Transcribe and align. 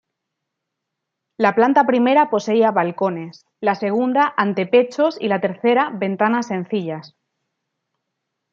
La 1.37 1.53
planta 1.53 1.85
primera 1.85 2.31
poseía 2.31 2.71
balcones, 2.71 3.45
la 3.59 3.75
segunda, 3.75 4.33
antepechos 4.35 5.15
y 5.21 5.27
la 5.27 5.39
tercera, 5.41 5.91
ventanas 5.93 6.47
sencillas. 6.47 7.15